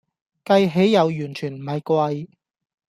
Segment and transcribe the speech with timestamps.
[0.43, 2.27] 計起又完全唔係貴